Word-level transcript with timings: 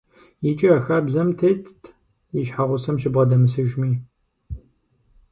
Икӏи 0.49 0.67
а 0.77 0.79
хабзэм 0.85 1.29
тетт 1.39 1.79
и 2.39 2.41
щхьэгъусэм 2.47 2.95
щыбгъэдэмысыжми. 3.01 3.91